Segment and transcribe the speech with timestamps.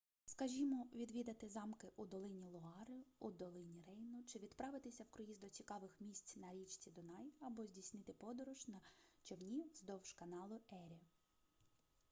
[0.25, 6.01] скажімо відвідати замки у долині луари у долині рейну чи відправитися в круїз до цікавих
[6.01, 8.81] місць на річці дунай або здійснити подорож на
[9.23, 10.99] човні вздовж каналу ері